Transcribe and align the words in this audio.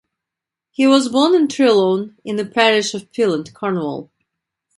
He 0.71 0.87
was 0.87 1.09
born 1.09 1.35
at 1.35 1.47
Trelawne 1.51 2.15
in 2.25 2.35
the 2.37 2.45
parish 2.47 2.95
of 2.95 3.11
Pelynt, 3.13 3.53
Cornwall. 3.53 4.09